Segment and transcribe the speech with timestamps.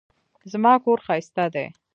[0.51, 1.67] زما کور ښايسته دی